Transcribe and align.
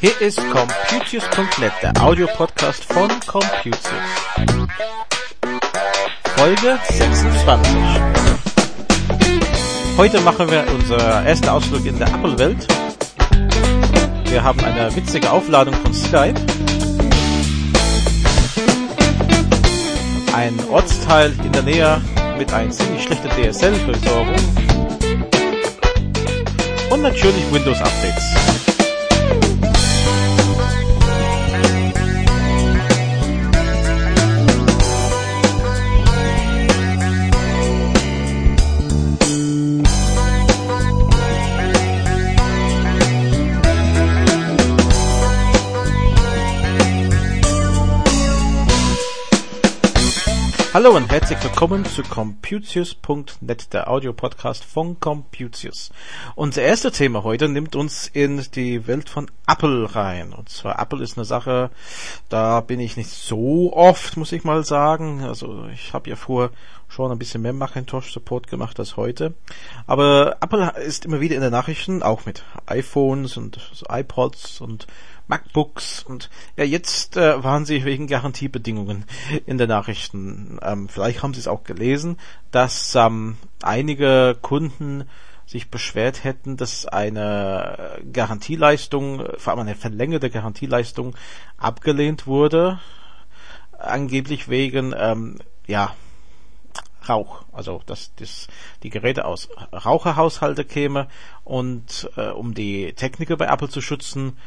Hier 0.00 0.20
ist 0.20 0.38
Computius.net, 0.50 1.72
der 1.82 1.92
Audiopodcast 2.02 2.84
von 2.84 3.08
Computius. 3.26 3.78
Folge 6.36 6.78
26. 6.88 7.72
Heute 9.96 10.20
machen 10.22 10.50
wir 10.50 10.64
unser 10.74 11.24
erster 11.24 11.52
Ausflug 11.52 11.84
in 11.84 11.98
der 11.98 12.08
Apple-Welt. 12.08 12.66
Wir 14.24 14.42
haben 14.42 14.60
eine 14.64 14.94
witzige 14.96 15.30
Aufladung 15.30 15.74
von 15.74 15.92
Skype. 15.92 16.40
Ein 20.34 20.58
Ortsteil 20.70 21.32
in 21.44 21.52
der 21.52 21.62
Nähe 21.62 22.00
mit 22.38 22.52
einer 22.52 22.70
ziemlich 22.70 23.02
schlechten 23.02 23.28
DSL-Versorgung. 23.28 24.34
Und 26.90 27.02
natürlich 27.02 27.52
Windows-Updates. 27.52 28.61
Hallo 50.74 50.96
und 50.96 51.12
herzlich 51.12 51.42
willkommen 51.42 51.84
zu 51.84 52.02
Computius.net, 52.02 53.74
der 53.74 53.90
Audiopodcast 53.90 54.64
von 54.64 54.98
Computius. 54.98 55.90
Unser 56.34 56.62
erstes 56.62 56.96
Thema 56.96 57.24
heute 57.24 57.50
nimmt 57.50 57.76
uns 57.76 58.08
in 58.08 58.42
die 58.54 58.86
Welt 58.86 59.10
von 59.10 59.30
Apple 59.46 59.94
rein. 59.94 60.32
Und 60.32 60.48
zwar 60.48 60.78
Apple 60.80 61.02
ist 61.02 61.18
eine 61.18 61.26
Sache, 61.26 61.68
da 62.30 62.62
bin 62.62 62.80
ich 62.80 62.96
nicht 62.96 63.10
so 63.10 63.74
oft, 63.74 64.16
muss 64.16 64.32
ich 64.32 64.44
mal 64.44 64.64
sagen. 64.64 65.22
Also 65.22 65.66
ich 65.74 65.92
habe 65.92 66.08
ja 66.08 66.16
vor 66.16 66.48
schon 66.88 67.12
ein 67.12 67.18
bisschen 67.18 67.42
mehr 67.42 67.52
Macintosh 67.52 68.10
Support 68.10 68.46
gemacht 68.46 68.78
als 68.78 68.96
heute. 68.96 69.34
Aber 69.86 70.38
Apple 70.40 70.72
ist 70.82 71.04
immer 71.04 71.20
wieder 71.20 71.36
in 71.36 71.42
den 71.42 71.52
Nachrichten, 71.52 72.02
auch 72.02 72.24
mit 72.24 72.44
iPhones 72.64 73.36
und 73.36 73.58
iPods 73.90 74.62
und 74.62 74.86
MacBooks. 75.26 76.02
Und 76.02 76.30
ja, 76.56 76.64
jetzt 76.64 77.16
äh, 77.16 77.42
waren 77.42 77.64
sie 77.64 77.84
wegen 77.84 78.06
Garantiebedingungen 78.06 79.04
in 79.46 79.58
den 79.58 79.68
Nachrichten. 79.68 80.58
Ähm, 80.62 80.88
vielleicht 80.88 81.22
haben 81.22 81.34
sie 81.34 81.40
es 81.40 81.48
auch 81.48 81.64
gelesen, 81.64 82.18
dass 82.50 82.94
ähm, 82.94 83.36
einige 83.62 84.36
Kunden 84.40 85.04
sich 85.46 85.70
beschwert 85.70 86.24
hätten, 86.24 86.56
dass 86.56 86.86
eine 86.86 88.00
Garantieleistung, 88.12 89.26
vor 89.36 89.52
allem 89.52 89.60
eine 89.60 89.74
verlängerte 89.74 90.30
Garantieleistung 90.30 91.14
abgelehnt 91.58 92.26
wurde, 92.26 92.80
angeblich 93.78 94.48
wegen 94.48 94.94
ähm, 94.96 95.38
ja 95.66 95.94
Rauch, 97.08 97.44
also 97.52 97.82
dass 97.84 98.14
das, 98.14 98.46
die 98.82 98.90
Geräte 98.90 99.24
aus 99.24 99.48
Raucherhaushalte 99.72 100.64
käme 100.64 101.08
und 101.44 102.08
äh, 102.16 102.28
um 102.28 102.54
die 102.54 102.92
Techniker 102.92 103.36
bei 103.36 103.46
Apple 103.46 103.68
zu 103.68 103.80
schützen, 103.80 104.38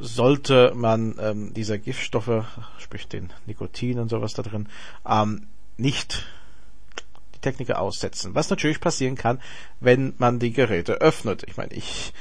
sollte 0.00 0.72
man 0.74 1.16
ähm, 1.20 1.54
diese 1.54 1.78
Giftstoffe, 1.78 2.44
sprich 2.78 3.08
den 3.08 3.32
Nikotin 3.46 3.98
und 3.98 4.08
sowas 4.08 4.34
da 4.34 4.42
drin, 4.42 4.68
ähm, 5.08 5.46
nicht 5.76 6.26
die 7.34 7.40
Techniker 7.40 7.80
aussetzen. 7.80 8.34
Was 8.34 8.50
natürlich 8.50 8.80
passieren 8.80 9.16
kann, 9.16 9.40
wenn 9.80 10.14
man 10.18 10.38
die 10.38 10.52
Geräte 10.52 10.94
öffnet. 10.94 11.44
Ich 11.46 11.56
meine, 11.56 11.72
ich 11.72 12.12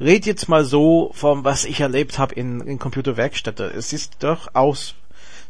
rede 0.00 0.26
jetzt 0.26 0.48
mal 0.48 0.64
so 0.64 1.10
vom, 1.14 1.44
was 1.44 1.64
ich 1.64 1.80
erlebt 1.80 2.18
habe 2.18 2.34
in, 2.34 2.60
in 2.60 2.78
Computerwerkstätte. 2.78 3.64
Es 3.64 3.92
ist 3.92 4.22
durchaus 4.22 4.94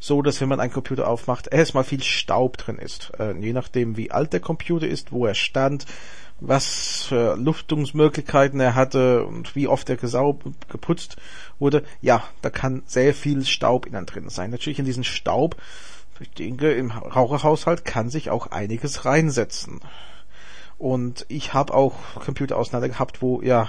so, 0.01 0.23
dass 0.23 0.41
wenn 0.41 0.49
man 0.49 0.61
einen 0.61 0.73
Computer 0.73 1.09
aufmacht, 1.09 1.49
erstmal 1.49 1.85
viel 1.85 2.03
Staub 2.03 2.57
drin 2.57 2.79
ist. 2.79 3.13
Äh, 3.19 3.37
je 3.39 3.53
nachdem, 3.53 3.97
wie 3.97 4.11
alt 4.11 4.33
der 4.33 4.41
Computer 4.41 4.87
ist, 4.87 5.13
wo 5.13 5.27
er 5.27 5.35
stand, 5.35 5.87
was 6.41 7.05
für 7.09 7.37
Luftungsmöglichkeiten 7.37 8.61
er 8.61 8.75
hatte 8.75 9.25
und 9.25 9.57
wie 9.57 9.67
oft 9.67 9.89
er 9.91 9.97
gesaubt, 9.97 10.47
geputzt 10.69 11.17
wurde. 11.59 11.83
Ja, 12.01 12.23
da 12.43 12.51
kann 12.51 12.83
sehr 12.87 13.15
viel 13.15 13.45
Staub 13.45 13.87
innen 13.87 14.07
drin 14.07 14.29
sein. 14.29 14.51
Natürlich 14.51 14.79
in 14.79 14.85
diesen 14.85 15.05
Staub, 15.05 15.57
ich 16.21 16.31
denke, 16.31 16.73
im 16.73 16.91
Raucherhaushalt 16.91 17.85
kann 17.85 18.11
sich 18.11 18.31
auch 18.31 18.49
einiges 18.49 19.05
reinsetzen. 19.05 19.81
Und 20.79 21.27
ich 21.29 21.55
habe 21.55 21.75
auch 21.75 21.95
Computer 22.25 22.57
auseinander 22.57 22.89
gehabt, 22.89 23.21
wo 23.21 23.43
ja 23.43 23.69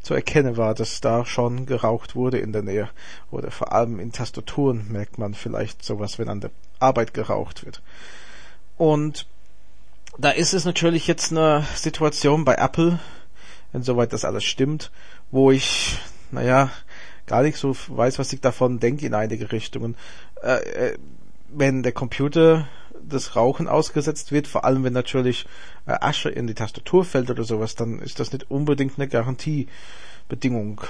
zu 0.00 0.14
erkennen 0.14 0.56
war, 0.56 0.74
dass 0.74 1.00
da 1.00 1.26
schon 1.26 1.66
geraucht 1.66 2.16
wurde 2.16 2.38
in 2.38 2.52
der 2.52 2.62
Nähe. 2.62 2.88
Oder 3.30 3.50
vor 3.50 3.72
allem 3.72 4.00
in 4.00 4.12
Tastaturen 4.12 4.90
merkt 4.90 5.18
man 5.18 5.34
vielleicht 5.34 5.84
sowas, 5.84 6.18
wenn 6.18 6.30
an 6.30 6.40
der 6.40 6.50
Arbeit 6.78 7.12
geraucht 7.12 7.66
wird. 7.66 7.82
Und 8.78 9.26
da 10.18 10.30
ist 10.30 10.52
es 10.52 10.64
natürlich 10.64 11.06
jetzt 11.06 11.30
eine 11.30 11.64
Situation 11.76 12.44
bei 12.44 12.56
Apple, 12.56 12.98
insoweit 13.72 14.12
das 14.12 14.24
alles 14.24 14.44
stimmt, 14.44 14.90
wo 15.30 15.52
ich, 15.52 15.98
naja, 16.32 16.70
gar 17.26 17.42
nicht 17.42 17.56
so 17.56 17.76
weiß, 17.86 18.18
was 18.18 18.32
ich 18.32 18.40
davon 18.40 18.80
denke 18.80 19.06
in 19.06 19.14
einige 19.14 19.52
Richtungen. 19.52 19.96
Äh, 20.42 20.56
äh, 20.56 20.98
wenn 21.48 21.82
der 21.82 21.92
Computer 21.92 22.66
das 23.00 23.36
Rauchen 23.36 23.68
ausgesetzt 23.68 24.32
wird, 24.32 24.48
vor 24.48 24.64
allem 24.64 24.82
wenn 24.82 24.92
natürlich 24.92 25.46
äh, 25.86 25.92
Asche 26.00 26.30
in 26.30 26.46
die 26.46 26.54
Tastatur 26.54 27.04
fällt 27.04 27.30
oder 27.30 27.44
sowas, 27.44 27.76
dann 27.76 28.00
ist 28.00 28.18
das 28.18 28.32
nicht 28.32 28.50
unbedingt 28.50 28.98
eine 28.98 29.08
Garantiebedingung. 29.08 30.80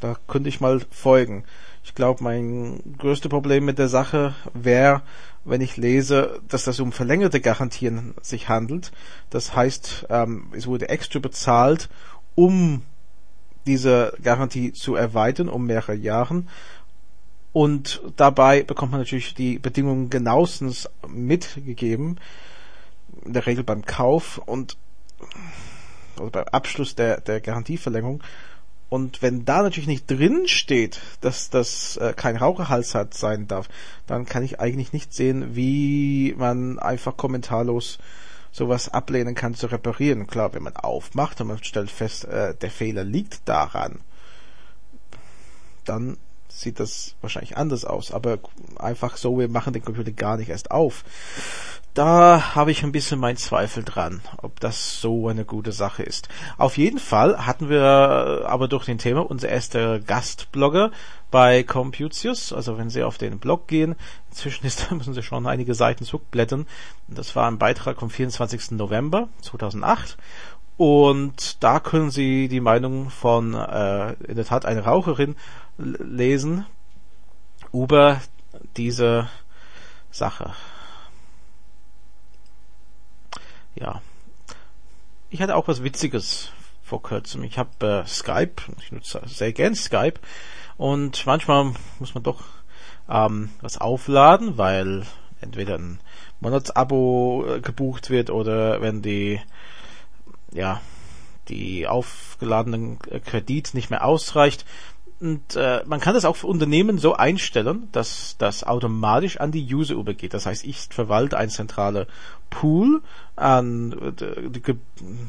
Da 0.00 0.16
könnte 0.26 0.48
ich 0.48 0.60
mal 0.60 0.80
folgen. 0.90 1.44
Ich 1.84 1.94
glaube, 1.94 2.24
mein 2.24 2.80
größtes 2.98 3.28
Problem 3.28 3.64
mit 3.64 3.78
der 3.78 3.88
Sache 3.88 4.34
wäre, 4.54 5.02
wenn 5.44 5.60
ich 5.60 5.76
lese, 5.76 6.40
dass 6.48 6.64
das 6.64 6.80
um 6.80 6.92
verlängerte 6.92 7.40
Garantien 7.40 8.14
sich 8.22 8.48
handelt. 8.48 8.92
Das 9.30 9.54
heißt, 9.54 10.06
ähm, 10.08 10.48
es 10.52 10.66
wurde 10.66 10.88
extra 10.88 11.18
bezahlt, 11.18 11.88
um 12.34 12.82
diese 13.66 14.16
Garantie 14.22 14.72
zu 14.72 14.94
erweitern 14.94 15.48
um 15.48 15.66
mehrere 15.66 15.94
Jahre. 15.94 16.44
Und 17.52 18.00
dabei 18.16 18.62
bekommt 18.62 18.92
man 18.92 19.00
natürlich 19.00 19.34
die 19.34 19.58
Bedingungen 19.58 20.10
genauestens 20.10 20.88
mitgegeben. 21.06 22.18
In 23.24 23.34
der 23.34 23.46
Regel 23.46 23.62
beim 23.62 23.84
Kauf 23.84 24.38
und 24.38 24.76
also 26.18 26.30
beim 26.30 26.44
Abschluss 26.50 26.94
der, 26.94 27.20
der 27.20 27.40
Garantieverlängerung. 27.40 28.22
Und 28.92 29.22
wenn 29.22 29.46
da 29.46 29.62
natürlich 29.62 29.86
nicht 29.86 30.10
drin 30.10 30.46
steht, 30.46 31.00
dass 31.22 31.48
das 31.48 31.96
äh, 31.96 32.12
kein 32.14 32.36
Raucherhals 32.36 32.94
hat 32.94 33.14
sein 33.14 33.48
darf, 33.48 33.70
dann 34.06 34.26
kann 34.26 34.42
ich 34.42 34.60
eigentlich 34.60 34.92
nicht 34.92 35.14
sehen, 35.14 35.56
wie 35.56 36.34
man 36.36 36.78
einfach 36.78 37.16
kommentarlos 37.16 37.96
sowas 38.50 38.90
ablehnen 38.90 39.34
kann 39.34 39.54
zu 39.54 39.68
reparieren. 39.68 40.26
Klar, 40.26 40.52
wenn 40.52 40.62
man 40.62 40.76
aufmacht 40.76 41.40
und 41.40 41.46
man 41.46 41.64
stellt 41.64 41.90
fest, 41.90 42.26
äh, 42.26 42.54
der 42.54 42.70
Fehler 42.70 43.02
liegt 43.02 43.48
daran, 43.48 44.00
dann 45.86 46.18
sieht 46.48 46.78
das 46.78 47.14
wahrscheinlich 47.22 47.56
anders 47.56 47.86
aus. 47.86 48.12
Aber 48.12 48.40
einfach 48.76 49.16
so, 49.16 49.38
wir 49.38 49.48
machen 49.48 49.72
den 49.72 49.86
Computer 49.86 50.12
gar 50.12 50.36
nicht 50.36 50.50
erst 50.50 50.70
auf 50.70 51.02
da 51.94 52.54
habe 52.54 52.70
ich 52.70 52.82
ein 52.82 52.92
bisschen 52.92 53.20
mein 53.20 53.36
Zweifel 53.36 53.84
dran, 53.84 54.22
ob 54.38 54.60
das 54.60 55.00
so 55.00 55.28
eine 55.28 55.44
gute 55.44 55.72
Sache 55.72 56.02
ist. 56.02 56.28
Auf 56.56 56.78
jeden 56.78 56.98
Fall 56.98 57.44
hatten 57.44 57.68
wir 57.68 58.44
aber 58.46 58.66
durch 58.66 58.86
den 58.86 58.98
Thema 58.98 59.28
unser 59.28 59.50
erster 59.50 60.00
Gastblogger 60.00 60.90
bei 61.30 61.62
Computius. 61.62 62.52
Also 62.52 62.78
wenn 62.78 62.88
Sie 62.88 63.02
auf 63.02 63.18
den 63.18 63.38
Blog 63.38 63.68
gehen, 63.68 63.94
inzwischen 64.30 64.64
ist, 64.64 64.90
müssen 64.92 65.12
Sie 65.12 65.22
schon 65.22 65.46
einige 65.46 65.74
Seiten 65.74 66.04
zurückblättern. 66.04 66.66
Das 67.08 67.36
war 67.36 67.46
ein 67.46 67.58
Beitrag 67.58 68.00
vom 68.00 68.08
24. 68.08 68.72
November 68.72 69.28
2008. 69.42 70.16
Und 70.78 71.62
da 71.62 71.78
können 71.78 72.10
Sie 72.10 72.48
die 72.48 72.60
Meinung 72.60 73.10
von 73.10 73.52
äh, 73.52 74.14
in 74.24 74.36
der 74.36 74.46
Tat 74.46 74.64
einer 74.64 74.86
Raucherin 74.86 75.36
lesen 75.76 76.64
über 77.70 78.20
diese 78.76 79.28
Sache 80.10 80.54
ja. 83.74 84.02
Ich 85.30 85.40
hatte 85.40 85.56
auch 85.56 85.68
was 85.68 85.82
Witziges 85.82 86.52
vor 86.82 87.02
kurzem. 87.02 87.42
Ich 87.44 87.58
habe 87.58 88.04
äh, 88.04 88.06
Skype, 88.06 88.62
ich 88.80 88.92
nutze 88.92 89.22
sehr 89.26 89.52
gern 89.52 89.74
Skype 89.74 90.20
und 90.76 91.24
manchmal 91.26 91.72
muss 91.98 92.14
man 92.14 92.22
doch 92.22 92.42
ähm, 93.08 93.50
was 93.60 93.78
aufladen, 93.78 94.58
weil 94.58 95.06
entweder 95.40 95.78
ein 95.78 96.00
Monatsabo 96.40 97.46
äh, 97.48 97.60
gebucht 97.60 98.10
wird 98.10 98.30
oder 98.30 98.80
wenn 98.80 99.02
die 99.02 99.40
ja 100.52 100.80
die 101.48 101.88
aufgeladenen 101.88 102.98
Kredit 102.98 103.74
nicht 103.74 103.90
mehr 103.90 104.04
ausreicht, 104.04 104.64
Und 105.22 105.54
äh, 105.54 105.84
man 105.86 106.00
kann 106.00 106.14
das 106.14 106.24
auch 106.24 106.34
für 106.34 106.48
Unternehmen 106.48 106.98
so 106.98 107.14
einstellen, 107.14 107.86
dass 107.92 108.34
das 108.38 108.64
automatisch 108.64 109.38
an 109.38 109.52
die 109.52 109.72
User 109.72 109.94
übergeht. 109.94 110.34
Das 110.34 110.46
heißt, 110.46 110.64
ich 110.64 110.88
verwalte 110.90 111.38
ein 111.38 111.48
zentrale 111.48 112.08
Pool 112.50 113.02
an 113.36 113.92
äh, 113.92 114.50
die, 114.50 114.60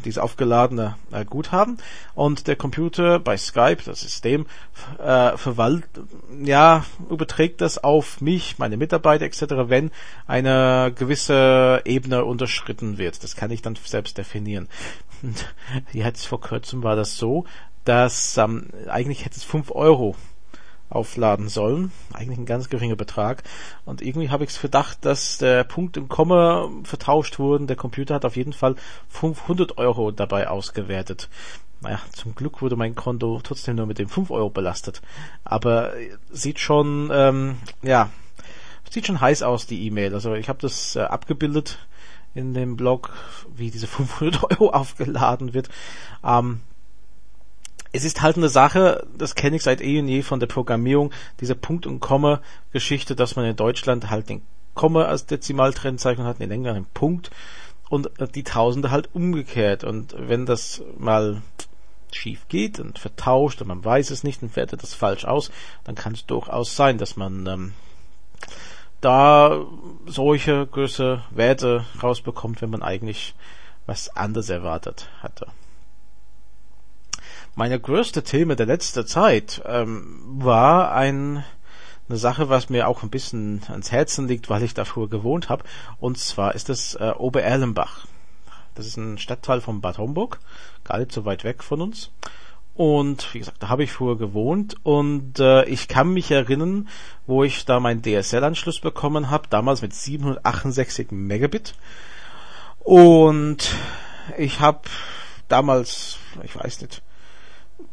dieses 0.03 0.17
aufgeladene 0.17 0.97
äh, 1.11 1.23
Guthaben 1.25 1.77
und 2.15 2.47
der 2.47 2.55
Computer 2.55 3.19
bei 3.19 3.37
Skype, 3.37 3.83
das 3.85 4.01
System, 4.01 4.47
äh, 4.97 5.37
verwaltet, 5.37 5.89
ja, 6.43 6.85
überträgt 7.11 7.61
das 7.61 7.77
auf 7.77 8.19
mich, 8.19 8.57
meine 8.57 8.77
Mitarbeiter 8.77 9.25
etc., 9.25 9.43
wenn 9.67 9.91
eine 10.25 10.91
gewisse 10.95 11.83
Ebene 11.85 12.25
unterschritten 12.25 12.97
wird. 12.97 13.23
Das 13.23 13.35
kann 13.35 13.51
ich 13.51 13.61
dann 13.61 13.75
selbst 13.75 14.17
definieren. 14.17 14.69
Jetzt 15.93 16.25
vor 16.25 16.41
kurzem 16.41 16.81
war 16.81 16.95
das 16.95 17.15
so, 17.15 17.45
dass 17.85 18.37
ähm, 18.37 18.69
eigentlich 18.87 19.25
hätte 19.25 19.37
es 19.37 19.43
fünf 19.43 19.71
Euro 19.71 20.15
aufladen 20.89 21.49
sollen. 21.49 21.91
Eigentlich 22.13 22.37
ein 22.37 22.45
ganz 22.45 22.69
geringer 22.69 22.95
Betrag. 22.95 23.43
Und 23.85 24.01
irgendwie 24.01 24.29
habe 24.29 24.43
ich 24.43 24.51
es 24.51 24.57
Verdacht, 24.57 25.03
dass 25.05 25.37
der 25.37 25.63
Punkt 25.63 25.97
und 25.97 26.07
Komma 26.07 26.69
vertauscht 26.83 27.39
wurden. 27.39 27.67
Der 27.67 27.75
Computer 27.75 28.15
hat 28.15 28.25
auf 28.25 28.35
jeden 28.35 28.53
Fall 28.53 28.75
500 29.09 29.77
Euro 29.77 30.11
dabei 30.11 30.47
ausgewertet. 30.47 31.29
Naja, 31.81 31.99
zum 32.13 32.35
Glück 32.35 32.61
wurde 32.61 32.75
mein 32.75 32.95
Konto 32.95 33.41
trotzdem 33.43 33.75
nur 33.75 33.87
mit 33.87 33.99
dem 33.99 34.07
5 34.07 34.31
Euro 34.31 34.49
belastet. 34.49 35.01
Aber 35.43 35.93
sieht 36.31 36.59
schon, 36.59 37.09
ähm, 37.11 37.57
ja, 37.81 38.09
sieht 38.89 39.07
schon 39.07 39.19
heiß 39.19 39.43
aus, 39.43 39.65
die 39.65 39.85
E-Mail. 39.87 40.13
Also 40.13 40.35
ich 40.35 40.47
habe 40.47 40.59
das 40.59 40.95
äh, 40.95 41.01
abgebildet 41.01 41.79
in 42.35 42.53
dem 42.53 42.77
Blog, 42.77 43.13
wie 43.55 43.71
diese 43.71 43.87
500 43.87 44.43
Euro 44.51 44.69
aufgeladen 44.69 45.53
wird. 45.53 45.69
Ähm, 46.23 46.61
es 47.93 48.03
ist 48.03 48.21
halt 48.21 48.37
eine 48.37 48.49
Sache, 48.49 49.05
das 49.15 49.35
kenne 49.35 49.55
ich 49.55 49.61
seit 49.61 49.79
eh 49.79 49.99
und 49.99 50.07
je 50.07 50.23
von 50.23 50.39
der 50.39 50.47
Programmierung, 50.47 51.13
diese 51.39 51.55
Punkt- 51.55 51.85
und 51.85 51.99
Komma-Geschichte, 51.99 53.15
dass 53.15 53.35
man 53.35 53.45
in 53.45 53.55
Deutschland 53.55 54.09
halt 54.09 54.29
den 54.29 54.41
Komma 54.73 55.03
als 55.03 55.27
Dezimaltrennzeichen 55.27 56.25
hat, 56.25 56.39
in 56.39 56.49
England 56.49 56.77
den 56.77 56.93
Punkt 56.93 57.29
und 57.89 58.09
die 58.33 58.43
Tausende 58.43 58.89
halt 58.89 59.13
umgekehrt. 59.13 59.83
Und 59.83 60.15
wenn 60.17 60.47
das 60.47 60.81
mal 60.97 61.43
schief 62.11 62.47
geht 62.47 62.79
und 62.79 62.97
vertauscht 62.97 63.61
und 63.61 63.67
man 63.67 63.85
weiß 63.85 64.09
es 64.09 64.23
nicht 64.23 64.41
und 64.41 64.55
wertet 64.55 64.81
das 64.81 64.95
falsch 64.95 65.25
aus, 65.25 65.51
dann 65.83 65.93
kann 65.93 66.13
es 66.13 66.25
durchaus 66.25 66.75
sein, 66.75 66.97
dass 66.97 67.15
man 67.15 67.45
ähm, 67.45 67.73
da 69.01 69.63
solche 70.07 70.65
große 70.65 71.21
Werte 71.29 71.85
rausbekommt, 72.01 72.63
wenn 72.63 72.71
man 72.71 72.81
eigentlich 72.81 73.35
was 73.85 74.09
anderes 74.15 74.49
erwartet 74.49 75.09
hatte 75.21 75.45
meine 77.55 77.79
größte 77.79 78.23
Thema 78.23 78.55
der 78.55 78.65
letzten 78.65 79.05
Zeit 79.05 79.61
ähm, 79.65 80.21
war 80.25 80.93
ein, 80.93 81.43
eine 82.09 82.17
Sache, 82.17 82.49
was 82.49 82.69
mir 82.69 82.87
auch 82.87 83.03
ein 83.03 83.09
bisschen 83.09 83.61
ans 83.69 83.91
Herzen 83.91 84.27
liegt, 84.27 84.49
weil 84.49 84.63
ich 84.63 84.73
da 84.73 84.85
früher 84.85 85.09
gewohnt 85.09 85.49
habe. 85.49 85.63
Und 85.99 86.17
zwar 86.17 86.55
ist 86.55 86.69
es 86.69 86.95
äh, 86.95 87.11
Obererlenbach. 87.17 88.05
Das 88.75 88.87
ist 88.87 88.97
ein 88.97 89.19
Stadtteil 89.19 89.61
von 89.61 89.81
Bad 89.81 89.99
Homburg, 89.99 90.39
gar 90.83 90.97
nicht 90.97 91.11
so 91.11 91.25
weit 91.25 91.43
weg 91.43 91.63
von 91.63 91.81
uns. 91.81 92.09
Und 92.75 93.31
wie 93.35 93.39
gesagt, 93.39 93.61
da 93.61 93.69
habe 93.69 93.83
ich 93.83 93.91
früher 93.91 94.17
gewohnt 94.17 94.75
und 94.81 95.39
äh, 95.39 95.63
ich 95.65 95.87
kann 95.87 96.11
mich 96.11 96.31
erinnern, 96.31 96.89
wo 97.27 97.43
ich 97.43 97.65
da 97.65 97.79
meinen 97.79 98.01
DSL-Anschluss 98.01 98.79
bekommen 98.79 99.29
habe, 99.29 99.47
damals 99.47 99.83
mit 99.83 99.93
768 99.93 101.11
Megabit. 101.11 101.75
Und 102.79 103.75
ich 104.39 104.59
habe 104.59 104.81
damals, 105.49 106.17
ich 106.43 106.55
weiß 106.55 106.81
nicht, 106.81 107.03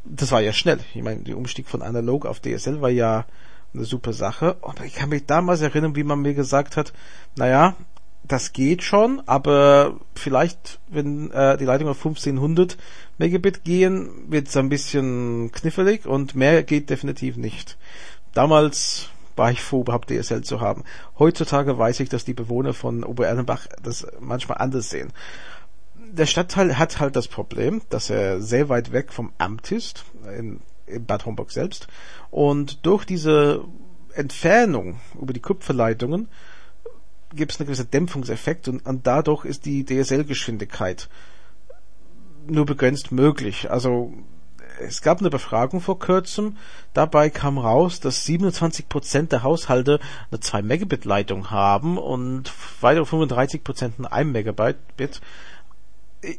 das 0.05 0.33
war 0.33 0.41
ja 0.41 0.53
schnell. 0.53 0.81
Ich 0.95 1.03
meine, 1.03 1.23
der 1.23 1.37
Umstieg 1.37 1.69
von 1.69 1.83
analog 1.83 2.27
auf 2.27 2.41
DSL 2.41 2.81
war 2.81 2.91
ja 2.91 3.27
eine 3.75 3.85
super 3.85 4.13
Sache. 4.13 4.55
Und 4.61 4.81
ich 4.81 4.95
kann 4.95 5.11
mich 5.11 5.27
damals 5.27 5.61
erinnern, 5.61 5.97
wie 5.97 6.05
man 6.05 6.21
mir 6.21 6.35
gesagt 6.35 6.77
hat, 6.77 6.93
naja, 7.37 7.77
das 8.25 8.53
geht 8.53 8.83
schon, 8.83 9.23
aber 9.27 9.99
vielleicht, 10.15 10.79
wenn 10.89 11.31
äh, 11.33 11.57
die 11.57 11.65
Leitung 11.65 11.89
auf 11.89 11.99
1500 11.99 12.77
Megabit 13.19 13.65
gehen, 13.65 14.09
wird 14.29 14.49
es 14.49 14.57
ein 14.57 14.69
bisschen 14.69 15.51
knifflig 15.53 16.07
und 16.07 16.35
mehr 16.35 16.63
geht 16.63 16.91
definitiv 16.91 17.37
nicht. 17.37 17.77
Damals 18.33 19.09
war 19.35 19.51
ich 19.51 19.63
froh, 19.63 19.81
überhaupt 19.81 20.11
DSL 20.11 20.43
zu 20.43 20.61
haben. 20.61 20.85
Heutzutage 21.19 21.79
weiß 21.79 22.01
ich, 22.01 22.09
dass 22.09 22.25
die 22.25 22.35
Bewohner 22.35 22.75
von 22.75 23.05
Obererlenbach 23.05 23.67
das 23.83 24.07
manchmal 24.21 24.59
anders 24.59 24.91
sehen 24.91 25.13
der 26.13 26.27
Stadtteil 26.27 26.79
hat 26.79 27.01
halt 27.01 27.17
das 27.17 27.29
Problem, 27.29 27.83
dass 27.89 28.11
er 28.11 28.41
sehr 28.41 28.69
weit 28.69 28.93
weg 28.93 29.13
vom 29.13 29.33
Amt 29.39 29.73
ist, 29.73 30.05
in, 30.37 30.61
in 30.87 31.05
Bad 31.05 31.27
Homburg 31.27 31.51
selbst. 31.51 31.89
Und 32.31 32.85
durch 32.87 33.05
diese 33.05 33.65
Entfernung 34.15 35.01
über 35.21 35.33
die 35.33 35.41
Kupferleitungen 35.41 36.29
gibt 37.35 37.53
es 37.53 37.61
einen 37.61 37.67
gewissen 37.67 37.91
Dämpfungseffekt 37.91 38.69
und, 38.69 38.85
und 38.87 39.07
dadurch 39.07 39.45
ist 39.45 39.65
die 39.65 39.85
DSL-Geschwindigkeit 39.85 41.09
nur 42.47 42.67
begrenzt 42.67 43.13
möglich. 43.13 43.71
Also 43.71 44.13
es 44.81 45.03
gab 45.03 45.21
eine 45.21 45.31
Befragung 45.31 45.81
vor 45.81 45.99
kurzem, 45.99 46.57
dabei 46.95 47.31
kam 47.31 47.59
raus, 47.59 48.01
dass 48.01 48.27
27% 48.27 49.29
der 49.29 49.43
Haushalte 49.43 50.01
eine 50.31 50.41
2 50.41 50.63
Megabit 50.63 51.05
Leitung 51.05 51.51
haben 51.51 51.99
und 51.99 52.51
weitere 52.81 53.05
35% 53.05 53.93
ein 53.99 54.07
1 54.07 54.33
Megabit 54.33 55.21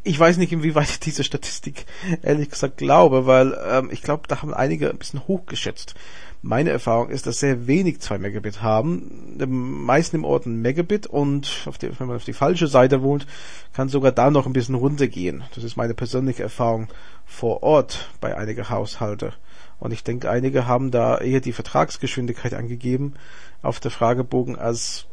ich 0.03 0.19
weiß 0.19 0.37
nicht, 0.37 0.51
inwieweit 0.51 0.89
ich 0.89 0.99
diese 0.99 1.23
Statistik 1.23 1.85
ehrlich 2.21 2.49
gesagt 2.49 2.77
glaube, 2.77 3.25
weil 3.25 3.57
ähm, 3.67 3.89
ich 3.91 4.01
glaube, 4.01 4.23
da 4.27 4.41
haben 4.41 4.53
einige 4.53 4.89
ein 4.89 4.97
bisschen 4.97 5.27
hochgeschätzt. 5.27 5.95
Meine 6.43 6.71
Erfahrung 6.71 7.09
ist, 7.09 7.27
dass 7.27 7.39
sehr 7.39 7.67
wenig 7.67 7.99
2 8.01 8.17
Megabit 8.17 8.63
haben, 8.63 9.37
die 9.39 9.45
meisten 9.45 10.15
im 10.15 10.25
Ort 10.25 10.47
ein 10.47 10.59
Megabit 10.59 11.05
und 11.05 11.65
auf 11.67 11.77
die, 11.77 11.99
wenn 11.99 12.07
man 12.07 12.15
auf 12.15 12.25
die 12.25 12.33
falsche 12.33 12.65
Seite 12.65 13.03
wohnt, 13.03 13.27
kann 13.73 13.89
sogar 13.89 14.11
da 14.11 14.31
noch 14.31 14.47
ein 14.47 14.53
bisschen 14.53 14.73
runtergehen. 14.73 15.43
Das 15.53 15.63
ist 15.63 15.77
meine 15.77 15.93
persönliche 15.93 16.41
Erfahrung 16.41 16.87
vor 17.25 17.61
Ort 17.61 18.09
bei 18.21 18.35
einigen 18.35 18.69
Haushalten. 18.69 19.33
Und 19.79 19.91
ich 19.91 20.03
denke, 20.03 20.29
einige 20.31 20.67
haben 20.67 20.89
da 20.89 21.19
eher 21.19 21.41
die 21.41 21.53
Vertragsgeschwindigkeit 21.53 22.53
angegeben 22.55 23.13
auf 23.61 23.79
der 23.79 23.91
Fragebogen 23.91 24.55
als 24.55 25.05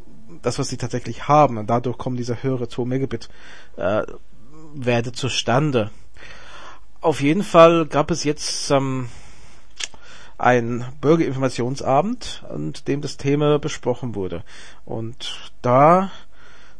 das, 0.42 0.58
was 0.58 0.68
sie 0.68 0.76
tatsächlich 0.76 1.28
haben. 1.28 1.58
Und 1.58 1.68
dadurch 1.68 1.98
kommen 1.98 2.16
diese 2.16 2.42
höhere 2.42 2.68
2 2.68 2.84
Megabit 2.84 3.28
äh, 3.76 4.02
werde 4.74 5.12
zustande. 5.12 5.90
Auf 7.00 7.20
jeden 7.20 7.42
Fall 7.42 7.86
gab 7.86 8.10
es 8.10 8.24
jetzt 8.24 8.70
ähm, 8.70 9.08
ein 10.36 10.84
Bürgerinformationsabend, 11.00 12.44
an 12.48 12.72
dem 12.86 13.00
das 13.00 13.16
Thema 13.16 13.58
besprochen 13.58 14.14
wurde. 14.14 14.42
Und 14.84 15.52
da 15.62 16.10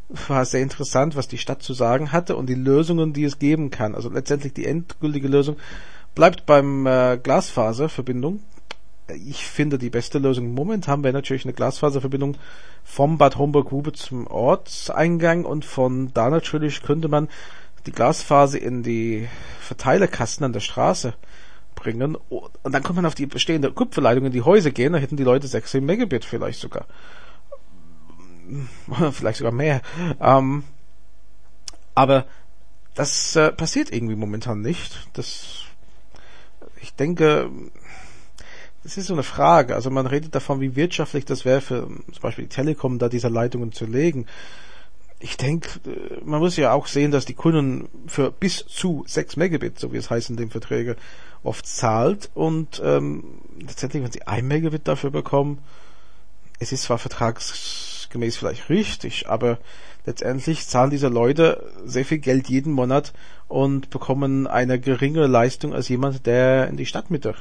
war 0.09 0.45
sehr 0.45 0.63
interessant, 0.63 1.17
was 1.17 1.29
die 1.29 1.39
Stadt 1.39 1.63
zu 1.63 1.75
sagen 1.75 2.13
hatte 2.13 2.37
und 2.37 2.49
die 2.49 2.55
Lösungen, 2.55 3.13
die 3.13 3.25
es 3.25 3.39
geben 3.39 3.71
kann. 3.71 3.95
Also 3.95 4.09
letztendlich 4.09 4.55
die 4.55 4.67
endgültige 4.67 5.29
Lösung 5.29 5.57
bleibt 6.15 6.47
beim 6.47 6.87
äh, 6.87 7.19
Glasfaserverbindung. 7.23 8.41
Ich 9.27 9.45
finde, 9.45 9.79
die 9.79 9.91
beste 9.91 10.19
Lösung 10.19 10.53
momentan 10.53 11.03
wäre 11.03 11.15
natürlich 11.15 11.45
eine 11.45 11.55
Glasfaserverbindung 11.55 12.37
vom 12.85 13.19
Bad 13.19 13.37
Homburg-Grube 13.37 13.93
zum 13.93 14.27
Ortseingang 14.27 15.45
und 15.45 15.65
von 15.65 16.13
da 16.13 16.31
natürlich 16.31 16.83
könnte 16.83 17.09
man 17.09 17.29
die 17.89 17.93
Glasfaser 17.93 18.61
in 18.61 18.83
die 18.83 19.29
Verteilerkasten 19.61 20.45
an 20.45 20.53
der 20.53 20.61
Straße 20.61 21.15
bringen 21.75 22.17
und 22.17 22.73
dann 22.73 22.83
kommt 22.83 22.97
man 22.97 23.07
auf 23.07 23.15
die 23.15 23.25
bestehende 23.25 23.73
Kupferleitung 23.73 24.27
in 24.27 24.33
die 24.33 24.43
Häuser 24.43 24.71
gehen, 24.71 24.93
da 24.93 24.99
hätten 24.99 25.17
die 25.17 25.25
Leute 25.25 25.47
16 25.47 25.85
Megabit 25.85 26.25
vielleicht 26.25 26.61
sogar. 26.61 26.87
vielleicht 29.13 29.39
sogar 29.39 29.53
mehr. 29.53 29.81
Ähm, 30.21 30.65
aber 31.95 32.27
das 32.95 33.37
äh, 33.37 33.53
passiert 33.53 33.91
irgendwie 33.91 34.17
momentan 34.17 34.61
nicht. 34.61 35.09
Das, 35.15 35.65
ich 36.83 36.95
denke, 36.95 37.51
das 38.83 38.99
ist 38.99 39.07
so 39.07 39.15
eine 39.15 39.23
Frage. 39.23 39.75
Also 39.75 39.91
man 39.91 40.07
redet 40.07 40.35
davon, 40.35 40.61
wie 40.61 40.77
wirtschaftlich 40.77 41.25
das 41.25 41.47
wäre 41.47 41.63
für 41.63 41.87
zum 41.87 42.21
Beispiel 42.21 42.45
die 42.45 42.55
Telekom, 42.55 42.99
da 42.99 43.09
diese 43.09 43.29
Leitungen 43.29 43.73
zu 43.73 43.87
legen 43.87 44.27
ich 45.21 45.37
denke, 45.37 45.81
äh, 45.89 46.21
man 46.25 46.41
muss 46.41 46.57
ja 46.57 46.73
auch 46.73 46.87
sehen, 46.87 47.11
dass 47.11 47.25
die 47.25 47.35
Kunden 47.35 47.89
für 48.07 48.31
bis 48.31 48.65
zu 48.67 49.05
6 49.07 49.37
Megabit, 49.37 49.79
so 49.79 49.93
wie 49.93 49.97
es 49.97 50.11
heißt 50.11 50.31
in 50.31 50.37
den 50.37 50.51
Verträgen, 50.51 50.97
oft 51.43 51.67
zahlt. 51.67 52.31
Und 52.35 52.81
ähm, 52.85 53.25
letztendlich, 53.61 54.03
wenn 54.03 54.13
sie 54.13 54.27
1 54.27 54.47
Megabit 54.47 54.87
dafür 54.87 55.11
bekommen, 55.11 55.59
es 56.61 56.73
ist 56.73 56.83
zwar 56.83 56.99
vertragsgemäß 56.99 58.37
vielleicht 58.37 58.69
richtig, 58.69 59.29
aber 59.29 59.59
letztendlich 60.07 60.67
zahlen 60.67 60.91
diese 60.91 61.09
Leute 61.09 61.71
sehr 61.85 62.05
viel 62.05 62.19
Geld 62.19 62.49
jeden 62.49 62.73
Monat 62.73 63.13
und 63.47 63.91
bekommen 63.91 64.47
eine 64.47 64.81
geringere 64.81 65.27
Leistung 65.27 65.75
als 65.75 65.89
jemand, 65.89 66.27
der 66.27 66.69
in 66.69 66.77
die 66.77 66.87
Stadtmitte 66.87 67.35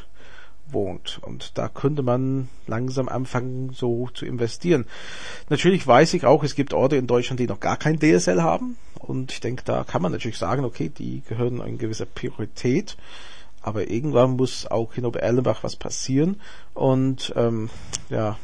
wohnt. 0.72 1.20
Und 1.22 1.58
da 1.58 1.70
könnte 1.70 2.04
man 2.04 2.50
langsam 2.68 3.10
anfangen, 3.10 3.72
so 3.74 4.10
zu 4.14 4.26
investieren. 4.26 4.86
Natürlich 5.50 5.86
weiß 5.86 6.14
ich 6.14 6.26
auch, 6.26 6.44
es 6.44 6.56
gibt 6.56 6.74
Orte 6.74 6.96
in 6.96 7.08
Deutschland, 7.08 7.40
die 7.40 7.48
noch 7.48 7.60
gar 7.60 7.78
kein 7.78 8.00
DSL 8.00 8.42
haben. 8.42 8.78
Und 9.00 9.32
ich 9.32 9.40
denke, 9.40 9.64
da 9.66 9.84
kann 9.84 10.02
man 10.02 10.12
natürlich 10.12 10.38
sagen, 10.38 10.66
okay, 10.66 10.90
die 10.90 11.22
gehören 11.28 11.62
eine 11.62 11.78
gewisse 11.78 12.06
Priorität. 12.06 12.98
aber 13.68 13.90
irgendwann 13.90 14.38
muss 14.38 14.66
auch 14.66 14.96
in 14.96 15.06
Obererlenbach 15.06 15.62
was 15.62 15.76
passieren 15.76 16.40
und 16.74 17.34
ähm, 17.36 17.70
ja, 18.10 18.38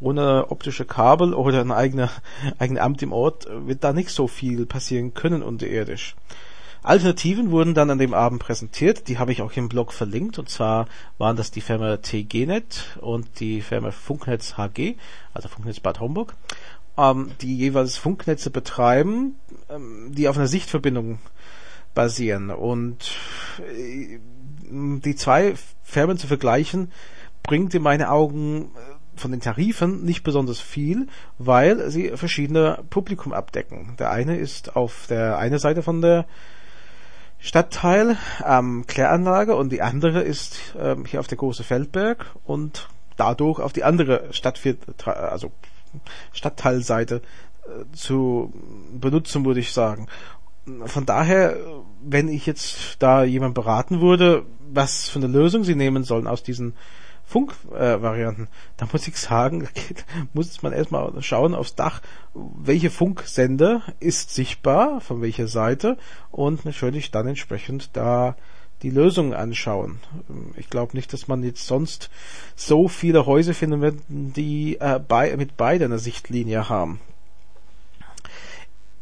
ohne 0.00 0.50
optische 0.50 0.86
Kabel 0.86 1.34
oder 1.34 1.60
ein 1.60 1.70
eigener 1.70 2.10
eigene 2.58 2.80
Amt 2.80 3.02
im 3.02 3.12
Ort 3.12 3.46
wird 3.66 3.84
da 3.84 3.92
nicht 3.92 4.08
so 4.08 4.26
viel 4.26 4.64
passieren 4.64 5.12
können 5.12 5.42
unterirdisch. 5.42 6.16
Alternativen 6.84 7.50
wurden 7.50 7.72
dann 7.72 7.88
an 7.88 7.98
dem 7.98 8.12
Abend 8.12 8.42
präsentiert, 8.42 9.08
die 9.08 9.18
habe 9.18 9.32
ich 9.32 9.40
auch 9.40 9.52
im 9.52 9.70
Blog 9.70 9.94
verlinkt. 9.94 10.38
Und 10.38 10.50
zwar 10.50 10.86
waren 11.16 11.34
das 11.34 11.50
die 11.50 11.62
Firma 11.62 11.96
TGNet 11.96 12.98
und 13.00 13.40
die 13.40 13.62
Firma 13.62 13.90
Funknetz 13.90 14.58
HG, 14.58 14.96
also 15.32 15.48
Funknetz 15.48 15.80
Bad 15.80 16.00
Homburg, 16.00 16.34
ähm, 16.98 17.30
die 17.40 17.56
jeweils 17.56 17.96
Funknetze 17.96 18.50
betreiben, 18.50 19.36
ähm, 19.70 20.12
die 20.12 20.28
auf 20.28 20.36
einer 20.36 20.46
Sichtverbindung 20.46 21.20
basieren. 21.94 22.50
Und 22.50 23.12
äh, 23.76 24.18
die 24.70 25.16
zwei 25.16 25.54
Firmen 25.82 26.18
zu 26.18 26.26
vergleichen 26.26 26.92
bringt 27.42 27.74
in 27.74 27.82
meine 27.82 28.10
Augen 28.10 28.72
äh, 28.76 29.18
von 29.18 29.30
den 29.30 29.40
Tarifen 29.40 30.04
nicht 30.04 30.22
besonders 30.22 30.60
viel, 30.60 31.06
weil 31.38 31.90
sie 31.90 32.10
verschiedene 32.14 32.84
Publikum 32.90 33.32
abdecken. 33.32 33.94
Der 33.98 34.10
eine 34.10 34.36
ist 34.36 34.76
auf 34.76 35.06
der 35.08 35.38
eine 35.38 35.58
Seite 35.58 35.82
von 35.82 36.02
der 36.02 36.26
Stadtteil 37.44 38.16
ähm, 38.42 38.86
Kläranlage 38.86 39.54
und 39.54 39.70
die 39.70 39.82
andere 39.82 40.22
ist 40.22 40.74
ähm, 40.80 41.04
hier 41.04 41.20
auf 41.20 41.26
der 41.26 41.36
große 41.36 41.62
Feldberg 41.62 42.24
und 42.44 42.88
dadurch 43.18 43.60
auf 43.60 43.74
die 43.74 43.84
andere 43.84 44.32
Stadtviertel, 44.32 44.94
also 45.04 45.52
Stadtteilseite 46.32 47.20
äh, 47.66 47.94
zu 47.94 48.50
benutzen, 48.98 49.44
würde 49.44 49.60
ich 49.60 49.74
sagen. 49.74 50.08
Von 50.86 51.04
daher, 51.04 51.54
wenn 52.02 52.28
ich 52.28 52.46
jetzt 52.46 52.96
da 53.00 53.24
jemand 53.24 53.54
beraten 53.54 54.00
würde, 54.00 54.46
was 54.72 55.10
für 55.10 55.18
eine 55.18 55.28
Lösung 55.28 55.64
sie 55.64 55.74
nehmen 55.74 56.02
sollen 56.02 56.26
aus 56.26 56.42
diesen 56.42 56.74
Funkvarianten, 57.26 58.44
äh, 58.44 58.48
da 58.76 58.86
muss 58.92 59.08
ich 59.08 59.16
sagen, 59.16 59.68
muss 60.32 60.62
man 60.62 60.72
erstmal 60.72 61.10
schauen 61.22 61.54
aufs 61.54 61.74
Dach, 61.74 62.00
welche 62.34 62.90
Funksender 62.90 63.82
ist 64.00 64.34
sichtbar, 64.34 65.00
von 65.00 65.22
welcher 65.22 65.48
Seite 65.48 65.96
und 66.30 66.64
natürlich 66.64 67.10
dann 67.10 67.26
entsprechend 67.26 67.90
da 67.94 68.36
die 68.82 68.90
Lösung 68.90 69.32
anschauen. 69.32 69.98
Ich 70.56 70.68
glaube 70.68 70.94
nicht, 70.94 71.12
dass 71.12 71.26
man 71.26 71.42
jetzt 71.42 71.66
sonst 71.66 72.10
so 72.54 72.86
viele 72.88 73.24
Häuser 73.24 73.54
finden 73.54 73.80
wird, 73.80 73.98
die 74.08 74.76
äh, 74.78 75.00
bei, 75.00 75.34
mit 75.36 75.56
beiden 75.56 75.86
eine 75.86 75.98
Sichtlinie 75.98 76.68
haben. 76.68 77.00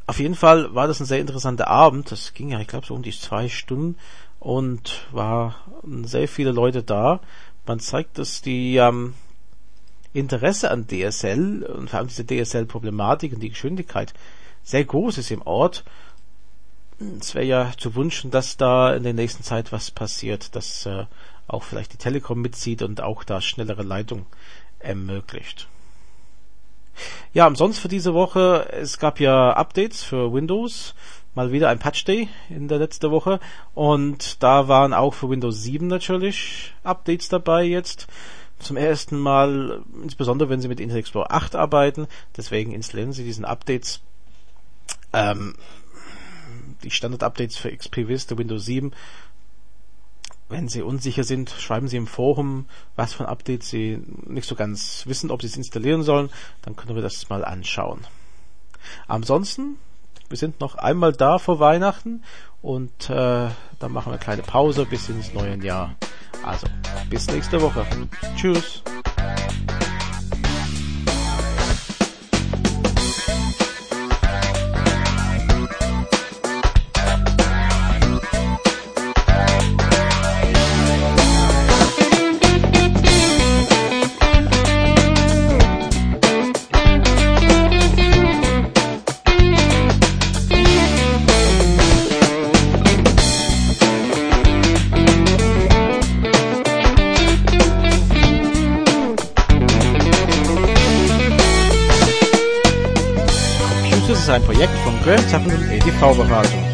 Auf 0.07 0.21
jeden 0.21 0.35
Fall 0.37 0.75
war 0.75 0.87
das 0.87 1.01
ein 1.01 1.07
sehr 1.07 1.21
interessanter 1.21 1.69
Abend. 1.69 2.13
Das 2.13 2.35
ging 2.35 2.51
ja, 2.51 2.61
ich 2.61 2.69
glaube, 2.69 2.87
so 2.87 2.95
um 2.95 3.03
die 3.03 3.13
zwei 3.13 3.49
Stunden 3.49 3.97
und 4.39 5.07
war 5.11 5.57
sehr 6.05 6.29
viele 6.29 6.53
Leute 6.53 6.83
da 6.83 7.21
man 7.67 7.81
zeigt, 7.81 8.19
dass 8.19 8.43
die 8.43 8.77
ähm, 8.77 9.15
Interesse 10.13 10.71
an 10.71 10.87
DSL 10.87 11.63
und 11.63 11.91
vor 11.91 11.99
allem 11.99 12.09
diese 12.09 12.27
DSL-Problematik 12.27 13.33
und 13.33 13.41
die 13.41 13.51
Geschwindigkeit 13.51 14.13
sehr 14.63 14.85
groß 14.85 15.19
ist 15.19 15.31
im 15.31 15.43
Ort. 15.43 15.85
Es 17.21 17.35
wäre 17.35 17.47
ja 17.47 17.73
zu 17.77 17.95
wünschen, 17.95 18.31
dass 18.31 18.57
da 18.57 18.95
in 18.95 19.03
der 19.03 19.15
nächsten 19.15 19.43
Zeit 19.43 19.73
was 19.73 19.91
passiert, 19.91 20.55
dass 20.55 20.87
äh, 20.87 21.07
auch 21.49 21.65
vielleicht 21.65 21.93
die 21.93 21.99
Telekom 21.99 22.41
mitzieht 22.41 22.83
und 22.83 23.01
auch 23.01 23.25
da 23.25 23.41
schnellere 23.41 23.83
Leitung 23.83 24.27
ermöglicht. 24.79 25.69
Ja, 27.33 27.47
ansonsten 27.47 27.81
für 27.83 27.89
diese 27.89 28.15
Woche, 28.15 28.69
es 28.71 28.99
gab 28.99 29.19
ja 29.19 29.53
Updates 29.53 30.03
für 30.03 30.33
Windows 30.33 30.95
mal 31.35 31.53
wieder 31.53 31.69
ein 31.69 31.79
Patch 31.79 32.05
Day 32.05 32.29
in 32.49 32.69
der 32.69 32.79
letzten 32.79 33.11
Woche 33.11 33.41
und 33.75 34.43
da 34.43 34.69
waren 34.69 34.93
auch 34.93 35.15
für 35.15 35.31
Windows 35.31 35.63
7 35.63 35.87
natürlich 35.87 36.75
Updates 36.83 37.29
dabei 37.29 37.65
jetzt. 37.65 38.07
Zum 38.59 38.77
ersten 38.77 39.19
Mal, 39.19 39.83
insbesondere 40.03 40.49
wenn 40.49 40.61
Sie 40.61 40.69
mit 40.69 40.79
Internet 40.79 41.01
Explorer 41.01 41.33
8 41.33 41.57
arbeiten, 41.57 42.07
deswegen 42.37 42.73
installieren 42.73 43.13
Sie 43.13 43.25
diesen 43.25 43.45
Updates 43.45 44.01
ähm, 45.13 45.55
die 46.83 46.91
Standard-Updates 46.91 47.57
für 47.57 47.75
XP 47.75 48.09
Vista 48.09 48.37
Windows 48.37 48.65
7. 48.65 48.93
Wenn 50.49 50.69
Sie 50.69 50.83
unsicher 50.83 51.25
sind, 51.25 51.51
schreiben 51.51 51.89
Sie 51.89 51.97
im 51.97 52.07
Forum, 52.07 52.67
was 52.95 53.15
für 53.15 53.25
ein 53.25 53.31
Update 53.31 53.63
Sie 53.63 54.03
nicht 54.27 54.47
so 54.47 54.55
ganz 54.55 55.07
wissen, 55.07 55.31
ob 55.31 55.41
Sie 55.41 55.49
es 55.49 55.57
installieren 55.57 56.03
sollen, 56.03 56.31
dann 56.63 56.77
können 56.77 56.95
wir 56.95 57.03
das 57.03 57.29
mal 57.29 57.45
anschauen. 57.45 58.07
Ansonsten 59.07 59.79
wir 60.33 60.39
sind 60.39 60.61
noch 60.61 60.77
einmal 60.77 61.13
da 61.13 61.39
vor 61.39 61.61
Weihnachten 61.61 62.23
und 62.63 63.11
äh, 63.11 63.49
dann 63.79 63.93
machen 63.93 64.07
wir 64.07 64.13
eine 64.13 64.19
kleine 64.19 64.43
Pause 64.43 64.87
bis 64.87 65.11
ins 65.11 65.35
neue 65.35 65.63
Jahr. 65.63 65.95
Also, 66.43 66.67
bis 67.11 67.27
nächste 67.27 67.61
Woche. 67.61 67.85
Tschüss. 68.35 68.83
Projekt 105.03 105.23
von 105.25 105.43
Graham 105.43 105.49
Chapman 105.49 105.57
und 105.57 105.71
EDV 105.71 106.17
Beratung. 106.17 106.65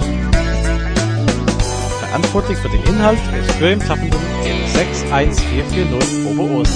Verantwortlich 2.00 2.58
für 2.58 2.68
den 2.68 2.82
Inhalt 2.84 3.18
ist 3.18 3.58
Graham 3.58 3.80
Chapman 3.80 4.10
in 4.44 4.66
61440 4.68 6.26
Oberursel. 6.26 6.74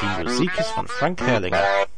Die 0.00 0.24
Musik 0.24 0.50
ist 0.58 0.70
von 0.70 0.86
Frank 0.86 1.20
Herrlinger. 1.20 1.89